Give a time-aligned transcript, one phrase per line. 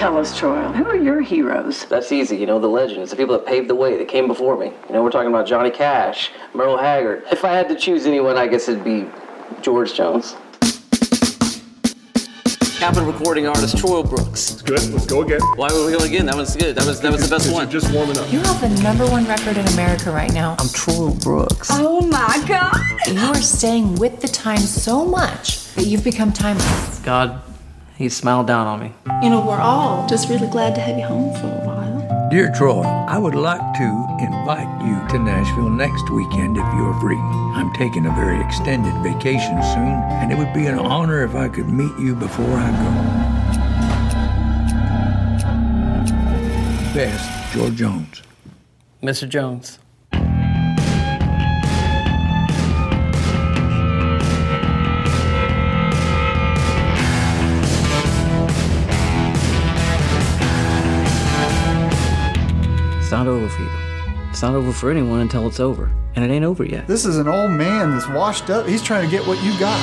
[0.00, 1.84] Tell us, Troy, who are your heroes?
[1.84, 4.56] That's easy, you know, the legends, the people that paved the way, that came before
[4.56, 4.72] me.
[4.88, 7.24] You know, we're talking about Johnny Cash, Merle Haggard.
[7.30, 9.06] If I had to choose anyone, I guess it'd be
[9.60, 10.36] George Jones.
[12.78, 14.52] Capitol recording artist Troy Brooks.
[14.52, 14.82] It's good.
[14.90, 15.42] Let's go again.
[15.56, 16.24] Why were we go again?
[16.24, 16.76] That was good.
[16.76, 17.70] That was that was the best one.
[17.70, 18.32] You're just warming up.
[18.32, 20.56] You have the number one record in America right now.
[20.58, 21.68] I'm Troy Brooks.
[21.72, 22.74] Oh my god!
[23.06, 27.00] You are staying with the times so much that you've become timeless.
[27.00, 27.42] God,
[28.00, 28.94] he smiled down on me.
[29.22, 32.30] You know, we're all just really glad to have you home for a while.
[32.30, 37.18] Dear Troy, I would like to invite you to Nashville next weekend if you're free.
[37.18, 41.48] I'm taking a very extended vacation soon, and it would be an honor if I
[41.48, 42.90] could meet you before I go.
[46.94, 48.22] Best, George Jones.
[49.02, 49.28] Mr.
[49.28, 49.78] Jones.
[63.10, 63.70] It's not over for you.
[64.30, 65.90] It's not over for anyone until it's over.
[66.14, 66.86] And it ain't over yet.
[66.86, 68.68] This is an old man that's washed up.
[68.68, 69.76] He's trying to get what you got.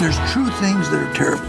[0.00, 1.44] There's true things that are terrible,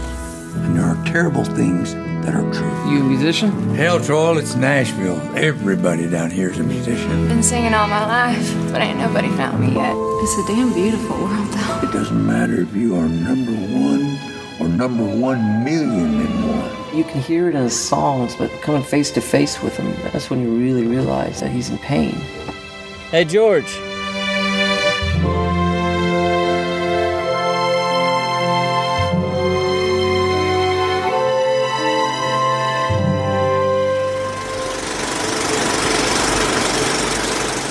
[0.66, 2.92] and there are terrible things that are true.
[2.92, 3.74] You a musician?
[3.74, 5.18] Hell, Troy, it's Nashville.
[5.34, 7.26] Everybody down here is a musician.
[7.26, 9.94] Been singing all my life, but ain't nobody found me yet.
[9.96, 11.88] It's a damn beautiful world, though.
[11.88, 14.25] It doesn't matter if you are number one
[14.60, 16.96] or number one million and one.
[16.96, 20.30] You can hear it in his songs, but coming face to face with him, that's
[20.30, 22.14] when you really realize that he's in pain.
[23.10, 23.78] Hey, George.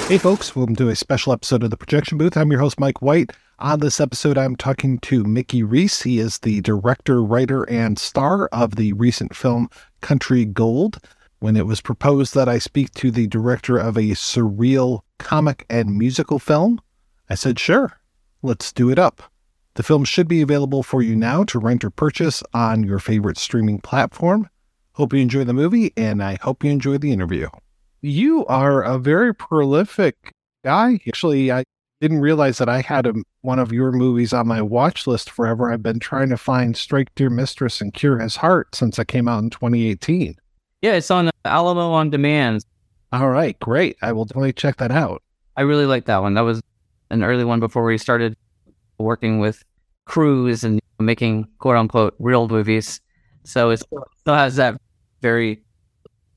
[0.08, 2.38] Hey, folks, welcome to a special episode of the Projection Booth.
[2.38, 3.32] I'm your host, Mike White.
[3.58, 6.04] On this episode, I'm talking to Mickey Reece.
[6.04, 9.68] He is the director, writer, and star of the recent film
[10.02, 11.00] Country Gold.
[11.40, 15.98] When it was proposed that I speak to the director of a surreal comic and
[15.98, 16.80] musical film,
[17.28, 18.00] I said, sure,
[18.44, 19.24] let's do it up.
[19.74, 23.40] The film should be available for you now to rent or purchase on your favorite
[23.40, 24.50] streaming platform.
[24.94, 27.50] Hope you enjoy the movie, and I hope you enjoy the interview.
[28.06, 30.32] You are a very prolific
[30.64, 31.00] guy.
[31.08, 31.64] Actually, I
[32.00, 35.72] didn't realize that I had a, one of your movies on my watch list forever.
[35.72, 39.28] I've been trying to find Strike Dear Mistress and Cure His Heart since it came
[39.28, 40.36] out in 2018.
[40.84, 42.64] Yeah, it's on Alamo on Demand.
[43.12, 43.98] All right, great.
[44.04, 45.24] I will definitely check that out.
[45.58, 46.36] I really like that one.
[46.36, 46.62] That was
[47.10, 48.38] an early one before we started
[49.00, 49.64] working with
[50.06, 53.02] crews and making quote unquote real movies.
[53.46, 54.80] So it still has that
[55.24, 55.64] very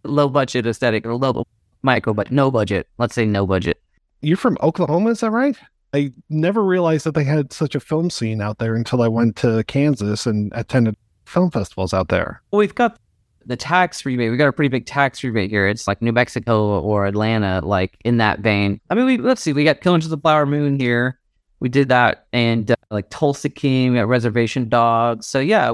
[0.03, 1.45] low budget aesthetic or low
[1.89, 2.87] micro, but no budget.
[2.99, 3.81] Let's say no budget.
[4.21, 5.57] You're from Oklahoma, is that right?
[5.95, 9.37] I never realized that they had such a film scene out there until I went
[9.37, 12.43] to Kansas and attended film festivals out there.
[12.51, 12.99] Well, we've got
[13.47, 14.31] the tax rebate.
[14.31, 15.67] We got a pretty big tax rebate here.
[15.67, 18.81] It's like New Mexico or Atlanta, like in that vein.
[18.91, 19.55] I mean, we let's see.
[19.55, 21.19] We got Killers of the Flower Moon here.
[21.61, 25.27] We did that, and uh, like Tulsa King, we got Reservation Dogs.
[25.27, 25.73] So yeah,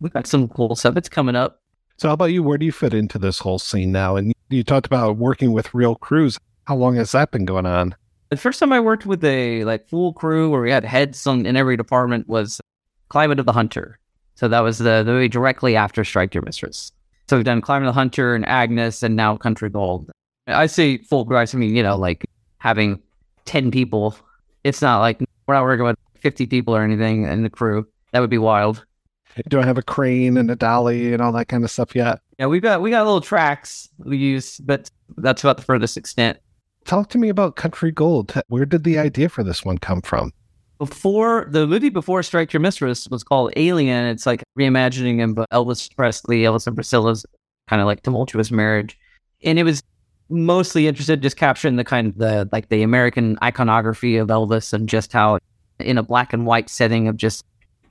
[0.00, 0.98] we got some cool stuff.
[0.98, 1.62] It's coming up.
[1.96, 2.42] So, how about you?
[2.42, 4.16] Where do you fit into this whole scene now?
[4.16, 6.38] And you talked about working with real crews.
[6.64, 7.94] How long has that been going on?
[8.30, 11.46] The first time I worked with a like full crew where we had heads on,
[11.46, 12.60] in every department was
[13.08, 13.98] Climate of the Hunter.
[14.34, 16.90] So that was the, the movie directly after Strike Your Mistress.
[17.28, 20.10] So we've done Climate of the Hunter and Agnes and now Country Gold.
[20.46, 21.36] I say full crew.
[21.36, 22.24] I mean, you know, like
[22.58, 23.00] having
[23.44, 24.16] 10 people.
[24.64, 27.86] It's not like we're not working with 50 people or anything in the crew.
[28.12, 28.84] That would be wild.
[29.48, 32.20] Do I have a crane and a dolly and all that kind of stuff yet?
[32.38, 36.38] Yeah, we've got we got little tracks we use, but that's about the furthest extent.
[36.84, 38.34] Talk to me about Country Gold.
[38.48, 40.32] Where did the idea for this one come from?
[40.78, 44.06] Before the movie before Strike Your Mistress was called Alien.
[44.06, 47.24] It's like reimagining of Elvis Presley, Elvis and Priscilla's
[47.68, 48.98] kind of like tumultuous marriage,
[49.42, 49.82] and it was
[50.28, 54.88] mostly interested just capturing the kind of the like the American iconography of Elvis and
[54.88, 55.38] just how
[55.78, 57.44] in a black and white setting of just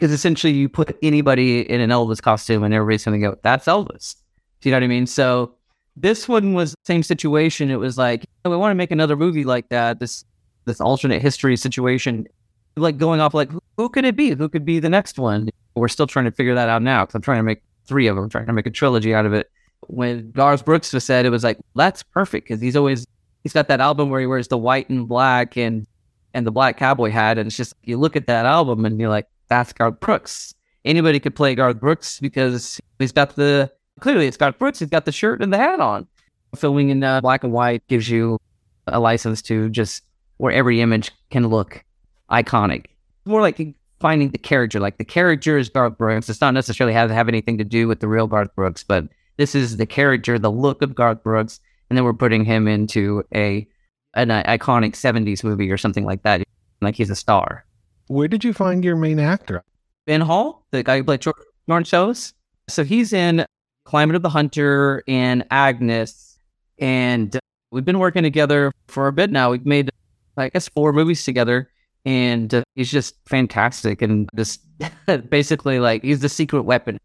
[0.04, 3.68] because essentially you put anybody in an Elvis costume and everybody's going to go, that's
[3.68, 4.18] Elvis.
[4.60, 5.08] Do you know what I mean?
[5.08, 5.56] So
[5.96, 7.72] this one was the same situation.
[7.72, 10.26] It was like, we want to make another movie like that, this
[10.66, 12.28] this alternate history situation.
[12.76, 14.32] like going off like who, who could it be?
[14.32, 15.50] Who could be the next one?
[15.74, 18.18] We're still trying to figure that out now because I'm trying to make three of
[18.18, 19.50] them, I'm trying to make a trilogy out of it.
[19.88, 23.06] When Garth Brooks was said, it was like that's perfect because he's always
[23.44, 25.88] he's got that album where he wears the white and black and
[26.34, 29.08] and the black cowboy hat, and it's just you look at that album and you're
[29.08, 30.56] like, that's Garth Brooks.
[30.84, 34.80] Anybody could play Garth Brooks because he's got the clearly it's Garth Brooks.
[34.80, 36.08] He's got the shirt and the hat on.
[36.56, 38.40] Filming in uh, black and white gives you
[38.88, 40.04] a license to just
[40.38, 41.84] where every image can look
[42.32, 42.88] iconic.
[43.26, 44.80] More like finding the character.
[44.80, 46.30] Like the character is Garth Brooks.
[46.30, 49.08] It's not necessarily have have anything to do with the real Garth Brooks, but
[49.38, 51.60] this is the character, the look of Garth Brooks,
[51.90, 53.68] and then we're putting him into a
[54.16, 56.44] an iconic '70s movie or something like that.
[56.82, 57.66] Like he's a star.
[58.08, 59.64] Where did you find your main actor?
[60.06, 62.34] Ben Hall, the guy who played George Jones.
[62.70, 63.46] So he's in
[63.86, 66.38] Climate of the Hunter and Agnes,
[66.80, 67.38] and
[67.72, 69.52] we've been working together for a bit now.
[69.52, 69.90] We've made,
[70.38, 71.70] I guess, four movies together,
[72.06, 74.62] and uh, he's just fantastic and just
[75.30, 77.00] basically like he's the secret weapon.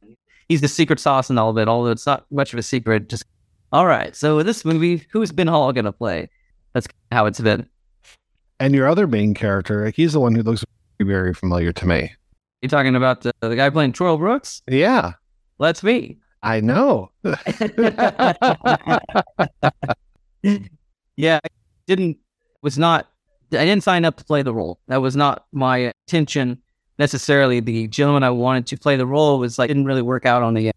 [0.49, 3.09] He's the secret sauce in all of it, although it's not much of a secret.
[3.09, 3.25] Just
[3.73, 4.17] all right.
[4.17, 6.29] So this movie, who's Ben Hall gonna play?
[6.73, 7.69] That's how it's been.
[8.61, 10.65] And your other main character, he's the one who looks
[11.01, 12.13] very familiar to me.
[12.63, 14.63] You talking about the, the guy playing Troy Brooks?
[14.69, 15.13] Yeah,
[15.59, 16.19] that's me.
[16.43, 17.11] I know.
[21.17, 21.49] yeah, I
[21.87, 22.19] didn't
[22.63, 23.09] was not
[23.53, 24.79] I didn't sign up to play the role.
[24.89, 26.61] That was not my intention
[26.99, 27.61] necessarily.
[27.61, 30.55] The gentleman I wanted to play the role was like didn't really work out on
[30.55, 30.73] the uh,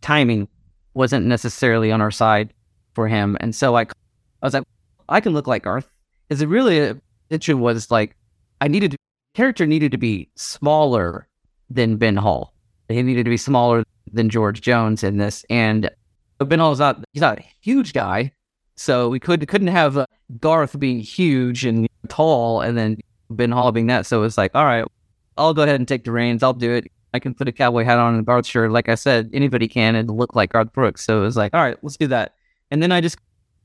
[0.00, 0.48] timing
[0.94, 2.54] wasn't necessarily on our side
[2.94, 3.86] for him, and so I I
[4.42, 4.64] was like
[5.08, 5.88] I can look like Garth.
[6.30, 6.96] Is it really a
[7.30, 8.16] intention was like
[8.60, 8.98] I needed to,
[9.36, 11.28] character needed to be smaller
[11.68, 12.54] than Ben Hall.
[12.88, 15.90] He needed to be smaller than George Jones in this, and
[16.38, 18.32] Ben Hall's not he's not a huge guy,
[18.76, 20.06] so we could couldn't have uh,
[20.40, 22.96] Garth being huge and tall, and then
[23.28, 24.06] Ben Hall being that.
[24.06, 24.86] So it's like, all right,
[25.36, 26.42] I'll go ahead and take the reins.
[26.42, 26.90] I'll do it.
[27.12, 28.70] I can put a cowboy hat on and Garth shirt.
[28.70, 31.04] Like I said, anybody can and look like Garth Brooks.
[31.04, 32.34] So it was like, all right, let's do that.
[32.70, 33.18] And then I just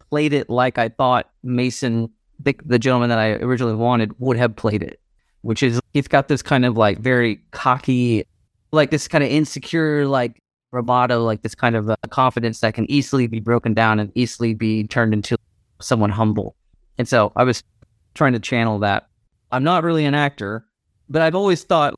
[0.09, 2.09] played it like I thought Mason,
[2.39, 5.00] the, the gentleman that I originally wanted, would have played it,
[5.41, 8.25] which is he's got this kind of like very cocky,
[8.71, 10.41] like this kind of insecure, like
[10.71, 14.53] bravado, like this kind of uh, confidence that can easily be broken down and easily
[14.53, 15.38] be turned into
[15.79, 16.55] someone humble.
[16.97, 17.63] And so I was
[18.13, 19.07] trying to channel that.
[19.51, 20.65] I'm not really an actor,
[21.09, 21.93] but I've always thought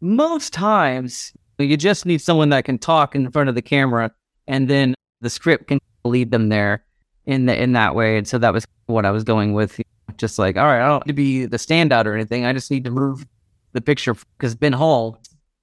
[0.00, 4.12] most times you just need someone that can talk in front of the camera
[4.46, 6.84] and then the script can lead them there
[7.26, 8.16] in the, in that way.
[8.16, 9.80] And so that was what I was going with.
[10.16, 12.44] Just like, all right, I don't need to be the standout or anything.
[12.44, 13.26] I just need to move
[13.72, 15.20] the picture because Ben Hall,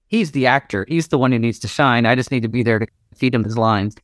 [0.07, 0.85] he's the actor.
[0.87, 2.05] He's the one who needs to shine.
[2.05, 3.95] I just need to be there to feed him his lines.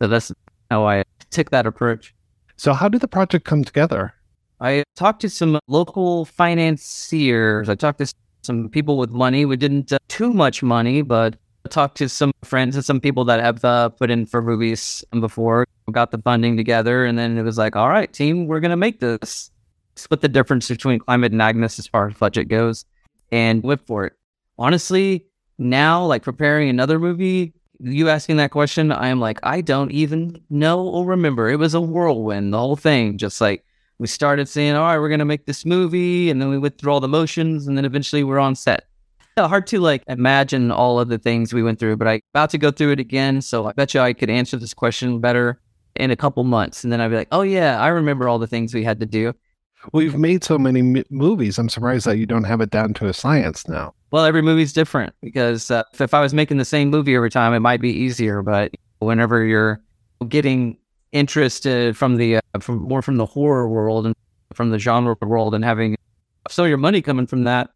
[0.00, 0.32] So that's
[0.70, 2.14] how I took that approach.
[2.56, 4.14] So how did the project come together?
[4.60, 7.68] I talked to some local financiers.
[7.68, 8.12] I talked to
[8.42, 9.44] some people with money.
[9.44, 13.24] We didn't uh, too much money, but I talked to some friends and some people
[13.26, 15.66] that have uh, put in for movies before.
[15.86, 18.76] We got the funding together, and then it was like, all right, team, we're gonna
[18.76, 19.50] make this.
[19.98, 22.84] Split the difference between Climate and Agnes as far as budget goes,
[23.32, 24.14] and went for it.
[24.58, 25.26] Honestly,
[25.58, 30.40] now like preparing another movie, you asking that question, I am like, I don't even
[30.50, 31.48] know or remember.
[31.48, 33.18] It was a whirlwind, the whole thing.
[33.18, 33.64] Just like
[33.98, 36.30] we started saying, all right, we're going to make this movie.
[36.30, 38.84] And then we went through all the motions and then eventually we're on set.
[39.36, 42.58] Hard to like imagine all of the things we went through, but I about to
[42.58, 43.40] go through it again.
[43.40, 45.60] So I bet you I could answer this question better
[45.94, 46.82] in a couple months.
[46.82, 49.06] And then I'd be like, oh yeah, I remember all the things we had to
[49.06, 49.32] do.
[49.92, 51.58] We've made so many m- movies.
[51.58, 53.94] I'm surprised that you don't have it down to a science now.
[54.10, 57.52] Well, every movie's different because uh, if I was making the same movie every time,
[57.54, 58.42] it might be easier.
[58.42, 59.80] But whenever you're
[60.28, 60.78] getting
[61.12, 64.14] interested from the uh, from more from the horror world and
[64.52, 65.96] from the genre world and having
[66.48, 67.70] so your money coming from that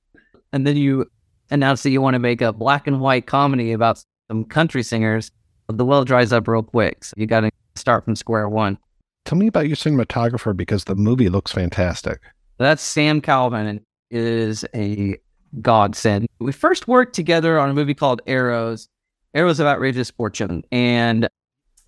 [0.52, 1.06] and then you
[1.50, 5.30] announce that you want to make a black and white comedy about some country singers
[5.68, 8.76] the well dries up real quick so you got to start from square one
[9.24, 12.20] tell me about your cinematographer because the movie looks fantastic
[12.58, 15.16] that's sam calvin and is a
[15.60, 18.88] godsend we first worked together on a movie called arrows
[19.34, 21.28] arrows of outrageous fortune and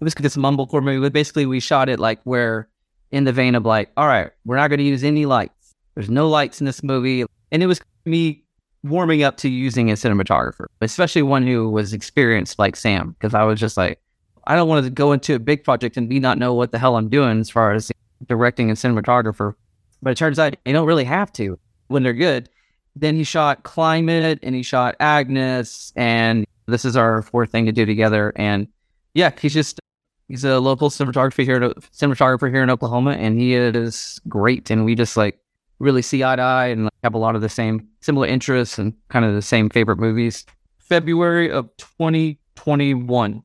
[0.01, 1.01] it was this mumblecore movie.
[1.01, 2.69] But basically, we shot it like where
[3.11, 5.75] in the vein of like, all right, we're not going to use any lights.
[5.95, 8.45] There's no lights in this movie, and it was me
[8.83, 13.45] warming up to using a cinematographer, especially one who was experienced like Sam, because I
[13.45, 14.01] was just like,
[14.47, 16.79] I don't want to go into a big project and me not know what the
[16.79, 17.91] hell I'm doing as far as
[18.27, 19.55] directing a cinematographer.
[20.03, 21.59] But it turns out you don't really have to
[21.89, 22.49] when they're good.
[22.97, 27.73] Then he shot Climate and he shot Agnes, and this is our fourth thing to
[27.73, 28.33] do together.
[28.37, 28.69] And
[29.15, 29.81] yeah, he's just
[30.29, 34.71] he's a local cinematographer here, cinematographer here in Oklahoma, and he is great.
[34.71, 35.39] And we just like
[35.81, 38.79] really see eye to eye, and like, have a lot of the same similar interests
[38.79, 40.47] and kind of the same favorite movies.
[40.79, 43.43] February of 2021.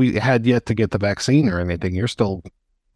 [0.00, 1.94] We had yet to get the vaccine or anything.
[1.94, 2.42] You're still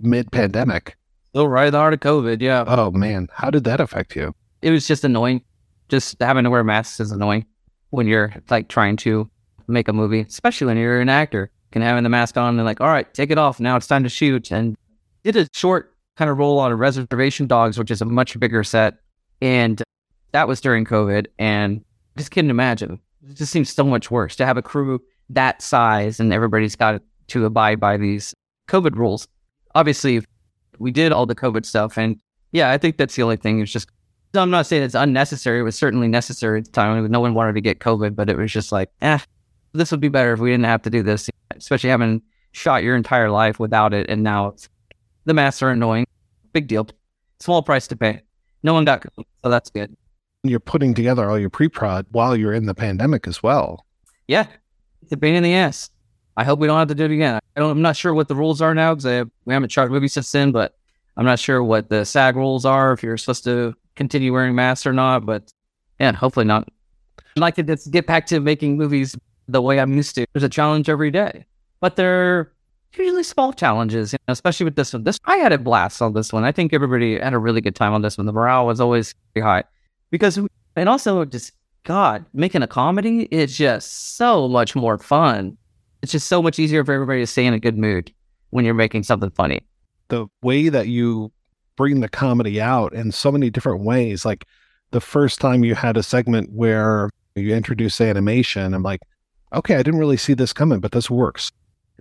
[0.00, 0.96] mid pandemic.
[1.28, 2.40] Still right at the heart of COVID.
[2.40, 2.64] Yeah.
[2.66, 4.34] Oh man, how did that affect you?
[4.62, 5.42] It was just annoying.
[5.90, 7.44] Just having to wear masks is annoying
[7.90, 9.28] when you're like trying to
[9.66, 11.50] make a movie, especially when you're an actor.
[11.72, 13.60] Can having the mask on and like, all right, take it off.
[13.60, 14.50] Now it's time to shoot.
[14.50, 14.74] And
[15.24, 18.64] did a short kind of role on a Reservation Dogs, which is a much bigger
[18.64, 18.94] set,
[19.42, 19.82] and
[20.32, 21.26] that was during COVID.
[21.38, 21.84] And
[22.16, 22.98] just couldn't imagine.
[23.28, 27.02] It just seems so much worse to have a crew that size and everybody's got
[27.28, 28.34] to abide by these
[28.68, 29.26] COVID rules.
[29.74, 30.22] Obviously,
[30.78, 32.18] we did all the COVID stuff, and
[32.52, 33.60] yeah, I think that's the only thing.
[33.60, 33.88] It's just
[34.36, 35.60] I'm not saying it's unnecessary.
[35.60, 37.10] It was certainly necessary at the time.
[37.10, 39.18] No one wanted to get COVID, but it was just like, eh,
[39.72, 42.96] this would be better if we didn't have to do this, especially having shot your
[42.96, 44.08] entire life without it.
[44.08, 44.54] And now
[45.24, 46.06] the masks are annoying.
[46.52, 46.88] Big deal.
[47.40, 48.20] Small price to pay.
[48.62, 49.94] No one got COVID, so that's good.
[50.42, 53.84] You're putting together all your pre prod while you're in the pandemic as well.
[54.28, 54.46] Yeah,
[55.04, 55.90] it's a pain in the ass.
[56.36, 57.38] I hope we don't have to do it again.
[57.56, 60.14] I don't, I'm not sure what the rules are now because we haven't shot movies
[60.14, 60.74] since then, but
[61.16, 64.86] I'm not sure what the SAG rules are if you're supposed to continue wearing masks
[64.86, 65.26] or not.
[65.26, 65.52] But
[66.00, 66.68] yeah, hopefully not.
[67.36, 70.26] I'd like to just get back to making movies the way I'm used to.
[70.32, 71.44] There's a challenge every day,
[71.80, 72.52] but they're
[72.96, 75.04] usually small challenges, you know, especially with this one.
[75.04, 76.44] This I had a blast on this one.
[76.44, 78.26] I think everybody had a really good time on this one.
[78.26, 79.64] The morale was always pretty high
[80.10, 80.38] because,
[80.76, 81.52] and also just
[81.84, 85.56] God, making a comedy is just so much more fun.
[86.02, 88.12] It's just so much easier for everybody to stay in a good mood
[88.50, 89.60] when you're making something funny.
[90.08, 91.30] The way that you
[91.76, 94.46] bring the comedy out in so many different ways, like
[94.92, 99.00] the first time you had a segment where you introduce animation, I'm like,
[99.52, 101.52] okay, I didn't really see this coming, but this works.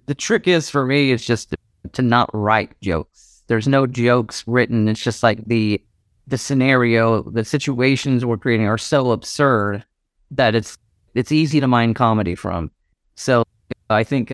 [0.05, 1.57] The trick is for me is just to,
[1.93, 3.43] to not write jokes.
[3.47, 4.87] There's no jokes written.
[4.87, 5.81] It's just like the
[6.27, 9.83] the scenario, the situations we're creating are so absurd
[10.31, 10.77] that it's
[11.13, 12.71] it's easy to mine comedy from.
[13.15, 13.43] So
[13.89, 14.33] I think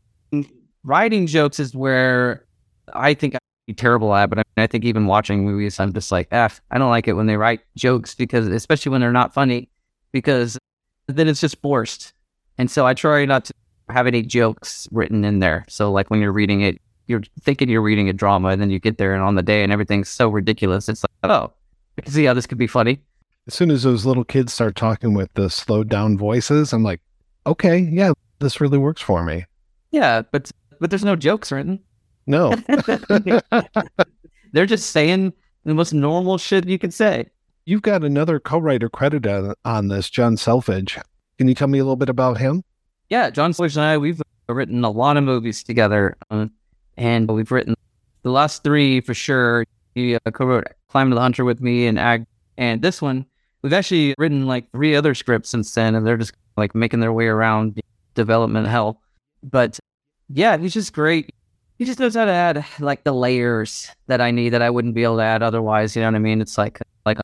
[0.84, 2.46] writing jokes is where
[2.94, 4.30] I think I'd be terrible at.
[4.30, 6.62] But I, mean, I think even watching movies, I'm just like, F.
[6.72, 9.70] I don't like it when they write jokes because, especially when they're not funny,
[10.12, 10.58] because
[11.08, 12.14] then it's just forced.
[12.58, 13.54] And so I try not to
[13.90, 15.66] have any jokes written in there.
[15.68, 18.80] So like when you're reading it, you're thinking you're reading a drama, and then you
[18.80, 20.88] get there, and on the day, and everything's so ridiculous.
[20.88, 21.52] It's like, oh,
[22.00, 23.02] I can see how this could be funny.
[23.46, 27.02] As soon as those little kids start talking with the slowed down voices, I'm like,
[27.46, 29.46] okay, yeah, this really works for me.
[29.92, 31.82] Yeah, but but there's no jokes written.
[32.26, 32.54] No.
[34.54, 35.34] They're just saying
[35.66, 37.30] the most normal shit you can say.
[37.66, 40.98] You've got another co-writer credited on this, John Selfridge.
[41.38, 42.64] Can you tell me a little bit about him?
[43.10, 46.52] Yeah, John Selfridge and I, we've written a lot of movies together, um,
[46.96, 47.76] and we've written
[48.24, 49.66] the last three for sure.
[49.96, 52.26] He uh, co-wrote Climate of the Hunter with me and Ag,
[52.58, 53.26] and this one
[53.62, 57.14] we've actually written like three other scripts since then, and they're just like making their
[57.14, 57.80] way around
[58.16, 59.02] development hell.
[59.44, 59.80] But
[60.30, 61.34] yeah, he's just great.
[61.78, 64.96] He just knows how to add like the layers that I need that I wouldn't
[64.96, 65.96] be able to add otherwise.
[65.96, 66.42] You know what I mean?
[66.42, 67.20] It's like like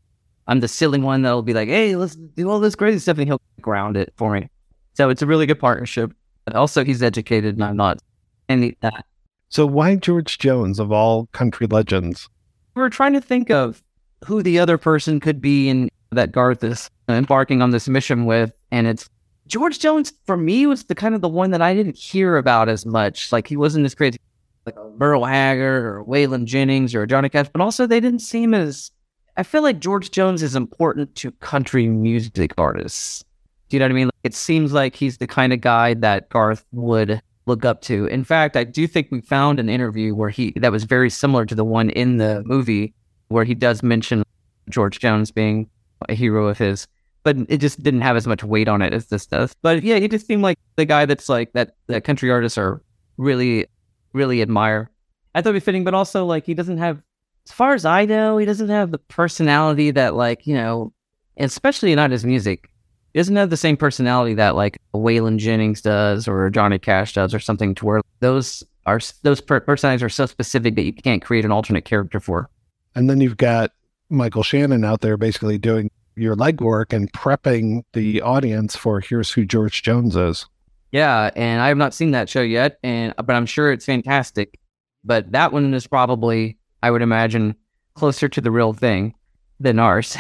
[0.48, 3.28] I'm the silly one that'll be like, hey, let's do all this crazy stuff, and
[3.28, 4.48] he'll ground it for me.
[4.94, 6.14] So it's a really good partnership.
[6.46, 8.00] But also, he's educated, and I'm not.
[8.48, 9.06] And that.
[9.50, 12.30] So why George Jones of all country legends?
[12.76, 13.82] We're trying to think of
[14.26, 18.52] who the other person could be in that Garth is embarking on this mission with,
[18.72, 19.10] and it's
[19.48, 22.68] George Jones for me was the kind of the one that I didn't hear about
[22.68, 23.32] as much.
[23.32, 24.20] Like he wasn't as crazy
[24.66, 28.92] like Merle Haggard or Waylon Jennings or Johnny Cash, but also they didn't seem as
[29.38, 33.24] I feel like George Jones is important to country music artists.
[33.70, 34.08] Do you know what I mean?
[34.08, 38.06] Like, it seems like he's the kind of guy that Garth would look up to.
[38.08, 41.46] In fact, I do think we found an interview where he that was very similar
[41.46, 42.94] to the one in the movie
[43.28, 44.24] where he does mention
[44.70, 45.70] George Jones being
[46.10, 46.88] a hero of his
[47.26, 49.54] but it just didn't have as much weight on it as this does.
[49.64, 52.82] But yeah, he just seemed like the guy that's like that that country artists are
[53.18, 53.66] really,
[54.14, 54.92] really admire.
[55.34, 57.02] I thought it'd be fitting, but also like he doesn't have,
[57.48, 60.94] as far as I know, he doesn't have the personality that like you know,
[61.38, 62.70] especially not his music.
[63.16, 67.40] Doesn't have the same personality that like Waylon Jennings does or Johnny Cash does or
[67.40, 71.46] something to where those are those per- personalities are so specific that you can't create
[71.46, 72.50] an alternate character for.
[72.94, 73.72] And then you've got
[74.10, 79.46] Michael Shannon out there basically doing your legwork and prepping the audience for here's who
[79.46, 80.46] George Jones is.
[80.92, 83.86] Yeah, and I have not seen that show yet, and uh, but I'm sure it's
[83.86, 84.60] fantastic.
[85.04, 87.56] But that one is probably, I would imagine,
[87.96, 89.14] closer to the real thing
[89.60, 90.18] than ours.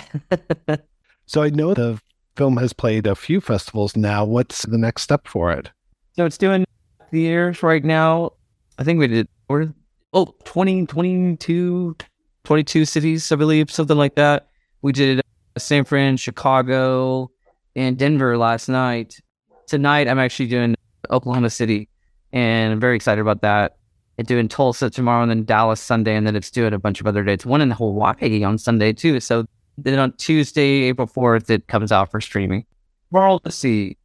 [1.25, 1.99] so I know the
[2.35, 4.25] film has played a few festivals now.
[4.25, 5.71] What's the next step for it?
[6.13, 6.65] So it's doing
[7.11, 8.31] theaters right now.
[8.77, 9.73] I think we did, or
[10.13, 11.95] oh, 20, 22,
[12.43, 14.47] 22 cities, I believe, something like that.
[14.81, 17.31] We did uh, San Fran, Chicago,
[17.75, 19.19] and Denver last night.
[19.67, 20.75] Tonight, I'm actually doing
[21.09, 21.89] Oklahoma City,
[22.31, 23.77] and I'm very excited about that.
[24.17, 27.07] And doing Tulsa tomorrow, and then Dallas Sunday, and then it's doing a bunch of
[27.07, 27.45] other dates.
[27.45, 29.19] One in Hawaii on Sunday too.
[29.19, 29.45] So
[29.77, 32.65] then on Tuesday, April 4th, it comes out for streaming.
[33.13, 33.97] All to see.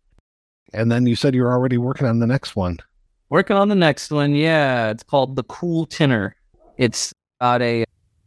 [0.73, 2.79] And then you said you're already working on the next one.
[3.29, 4.91] Working on the next one, yeah.
[4.91, 6.37] It's called The Cool Tenor.
[6.77, 7.85] It's about a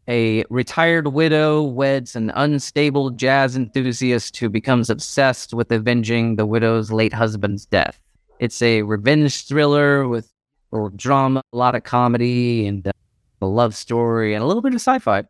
[0.09, 6.91] a retired widow weds an unstable jazz enthusiast who becomes obsessed with avenging the widow's
[6.91, 8.01] late husband's death.
[8.39, 10.29] It's a revenge thriller with
[10.95, 12.91] drama, a lot of comedy, and uh,
[13.41, 15.23] a love story, and a little bit of sci-fi.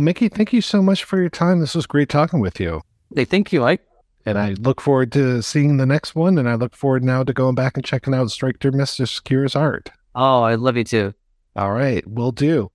[0.00, 1.58] Mickey, thank you so much for your time.
[1.58, 2.82] This was great talking with you.
[3.10, 3.82] They thank you, Mike.
[4.24, 6.38] And I look forward to seeing the next one.
[6.38, 9.54] And I look forward now to going back and checking out Strike Mistress Cure His
[9.54, 9.90] Heart.
[10.14, 11.14] Oh, I love you too.
[11.56, 12.70] All right, we'll do.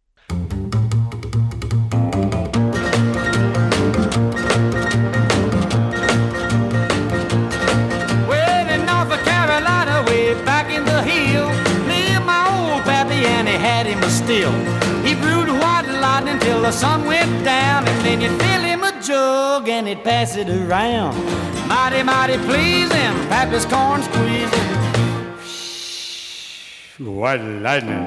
[16.63, 20.47] The sun went down, and then you'd fill him a jug and he'd pass it
[20.47, 21.13] around.
[21.67, 24.69] Mighty, mighty pleasing, pappy's corn squeezing.
[27.19, 28.05] White lightning.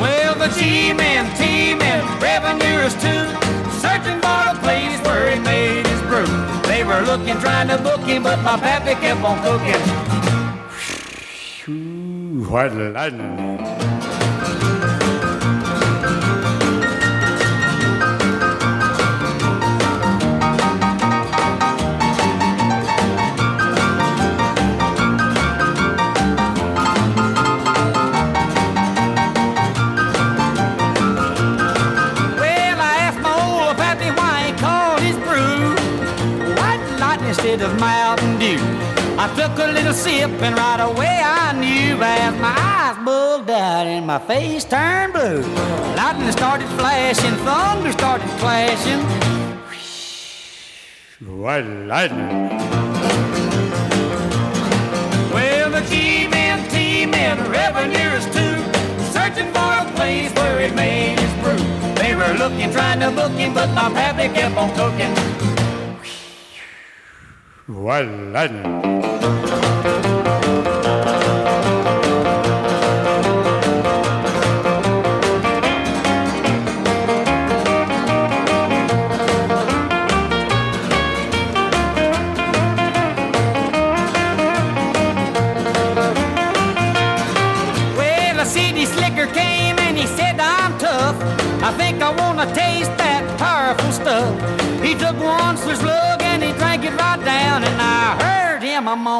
[0.00, 3.26] Well, the G-men, T-men, revenuers too,
[3.84, 6.24] searching for a place where he made his brew.
[6.62, 9.82] They were looking, trying to book him, but my pappy kept on cooking.
[12.48, 13.81] White lightning.
[37.52, 38.58] Lightning of Mountain Dew.
[39.18, 43.86] I took a little sip and right away I knew as my eyes bugged out
[43.86, 45.42] and my face turned blue.
[45.94, 49.00] Lightning started flashing, thunder started clashing.
[51.28, 52.48] White lightning.
[55.34, 58.56] Well, the G-men, T-men, revenuers too,
[59.12, 61.60] searching for a place where he made his brew.
[61.96, 65.31] They were looking, trying to book him, but my pappy kept on cooking.
[67.68, 69.11] White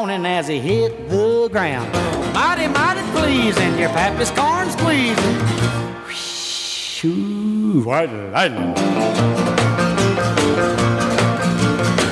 [0.03, 1.89] moaning as he hit the ground.
[2.33, 5.39] Mighty, mighty pleasing, your pappy's corn squeezing.
[6.13, 8.73] Shoo, white lightning.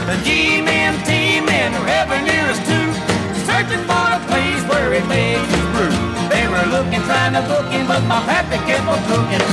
[0.08, 2.88] The G-men, T-men, revenuers too,
[3.44, 5.96] searching for a place where he made his brew.
[6.32, 9.46] They were looking, trying to book him, but my pappy kept on cooking.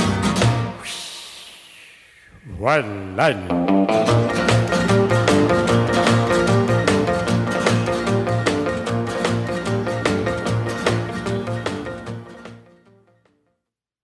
[2.57, 4.28] White lightning.